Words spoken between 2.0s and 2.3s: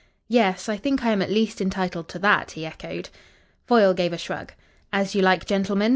to